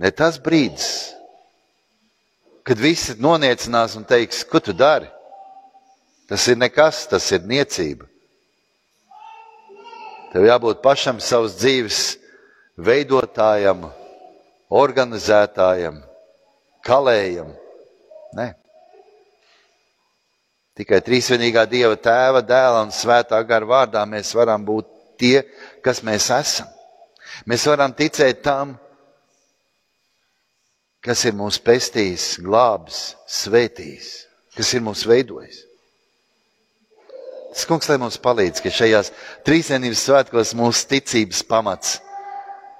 Ne 0.00 0.12
tas 0.16 0.38
brīdis, 0.40 1.10
kad 2.64 2.78
visi 2.80 3.16
noniecinās 3.20 3.96
un 3.98 4.06
teiks, 4.08 4.44
ko 4.48 4.62
tu 4.62 4.72
dari. 4.72 5.10
Tas 6.30 6.46
ir 6.46 6.56
nekas, 6.56 7.08
tas 7.10 7.24
ir 7.34 7.42
niecība. 7.42 8.06
Tev 10.30 10.46
jābūt 10.46 10.78
pašam 10.78 11.18
savas 11.18 11.56
dzīves 11.58 12.00
veidotājam, 12.84 13.84
organizētājam, 14.70 16.00
kalējam. 16.86 17.52
Ne. 18.36 18.52
Tikai 20.78 21.00
trīsvienīgā 21.04 21.66
Dieva 21.68 21.96
tēva, 22.00 22.42
dēla 22.46 22.84
un 22.86 22.92
svētā 22.94 23.40
gara 23.46 23.68
vārdā 23.68 24.04
mēs 24.08 24.32
varam 24.36 24.64
būt 24.64 24.88
tie, 25.20 25.42
kas 25.84 26.00
mēs 26.06 26.30
esam. 26.32 26.68
Mēs 27.48 27.66
varam 27.68 27.92
ticēt 27.96 28.42
tam, 28.44 28.76
kas 31.04 31.24
ir 31.28 31.36
mūs 31.36 31.58
pestījis, 31.64 32.36
glābis, 32.44 33.14
svētījis, 33.28 34.08
kas 34.56 34.72
ir 34.76 34.84
mūs 34.84 35.04
veidojis. 35.08 35.64
Tas 37.50 37.66
kungs, 37.66 37.88
lai 37.90 37.96
mums 37.98 38.20
palīdz, 38.22 38.62
ka 38.62 38.70
šajās 38.70 39.10
trīsvienības 39.48 40.04
svētkos 40.06 40.52
mūsu 40.54 40.86
ticības 40.92 41.42
pamats 41.48 41.96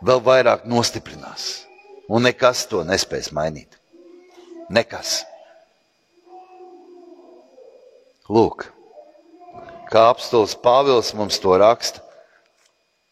vēl 0.05 0.23
vairāk 0.25 0.67
nostiprinās. 0.69 1.67
Un 2.11 2.27
nekas 2.27 2.65
to 2.71 2.83
nespēs 2.87 3.31
mainīt. 3.37 3.77
Nekas. 4.71 5.21
Lūk, 8.31 8.69
kā 9.91 10.07
apstults 10.13 10.55
Pāvils 10.55 11.11
mums 11.19 11.41
to 11.43 11.57
raksta 11.59 12.05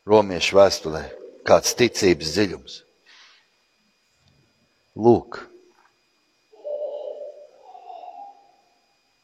Romiešu 0.08 0.56
vēstulē, 0.56 1.02
kāds 1.44 1.74
ticības 1.76 2.30
dziļums. 2.36 2.76
Lūk, 4.98 5.42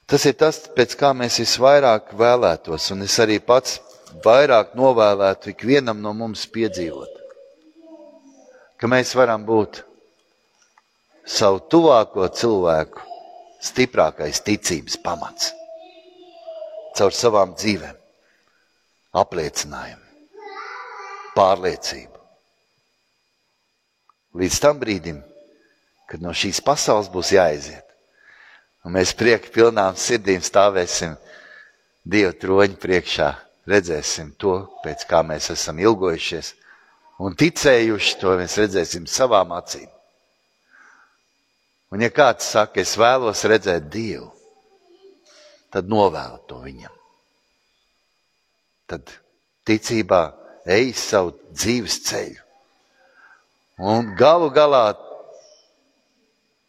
Tas 0.05 0.27
ir 0.29 0.35
tas, 0.37 0.59
pēc 0.77 0.93
kā 1.01 1.15
mēs 1.17 1.41
visvairāk 1.41 2.13
vēlētos, 2.21 2.91
un 2.93 3.07
es 3.07 3.17
arī 3.25 3.39
pats 3.41 3.79
vairāk 4.23 4.77
novēlētu 4.79 5.55
ikvienam 5.55 6.03
no 6.05 6.13
mums 6.15 6.45
piedzīvot. 6.55 7.24
Ka 8.85 8.91
mēs 8.93 9.15
varam 9.17 9.47
būt 9.49 9.79
savu 11.25 11.63
tuvāko 11.73 12.27
cilvēku 12.37 13.01
stiprākais 13.65 14.43
ticības 14.45 14.99
pamats 15.01 15.55
caur 16.95 17.17
savām 17.17 17.57
dzīvēm, 17.57 17.97
apliecinājumu, 19.19 20.29
pārliecību. 21.33 22.21
Līdz 24.39 24.61
tam 24.63 24.79
brīdim, 24.85 25.25
kad 26.07 26.21
no 26.23 26.37
šīs 26.37 26.61
pasaules 26.63 27.09
būs 27.11 27.33
jāaiziet 27.35 27.85
Un 28.85 28.93
mēs 28.93 29.15
prieka 29.17 29.49
pilnām 29.49 29.97
sirdīm 29.97 30.43
stāvēsim 30.45 31.15
Dieva 32.05 32.35
troņa 32.37 32.77
priekšā, 32.77 33.29
redzēsim 33.65 34.35
to, 34.37 34.59
pēc 34.85 35.07
kā 35.09 35.23
mēs 35.25 35.49
esam 35.55 35.79
ilgojušies 35.81 36.51
un 37.23 37.37
ticējuši, 37.39 38.17
to 38.21 38.35
mēs 38.39 38.57
redzēsim 38.59 39.07
savām 39.11 39.55
acīm. 39.55 39.91
Un 41.95 42.03
ja 42.03 42.11
kāds 42.11 42.49
saka, 42.51 42.83
es 42.83 42.97
vēlos 42.99 43.45
redzēt 43.47 43.87
Dievu, 43.93 44.33
tad 45.71 45.87
novēlu 45.91 46.41
to 46.51 46.59
viņam. 46.65 46.95
Tad 48.91 49.13
ticībā 49.69 50.25
ej 50.67 50.91
savu 50.99 51.37
dzīves 51.53 52.01
ceļu. 52.09 52.41
Un 53.79 54.13
galu 54.19 54.51
galā 54.55 54.93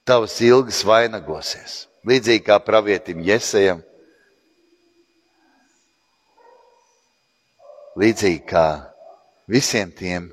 tavas 0.05 0.37
ilgas 0.45 0.83
vainagosies. 0.85 1.85
Līdzīgi 2.05 2.45
kā 2.45 2.59
pravietim 2.61 3.21
Iesajam, 3.25 3.81
līdzīgi 7.97 8.43
kā 8.45 8.67
visiem 9.51 9.91
tiem, 9.95 10.29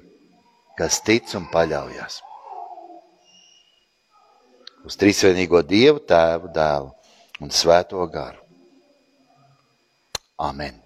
kas 0.78 1.00
tic 1.04 1.32
un 1.38 1.48
paļaujas 1.52 2.20
uz 4.86 4.98
trīsvienīgo 4.98 5.62
Dievu, 5.66 6.02
Tēvu, 6.10 6.50
Dēlu 6.54 6.90
un 7.42 7.52
Svēto 7.54 8.02
garu. 8.10 8.40
Amen! 10.42 10.81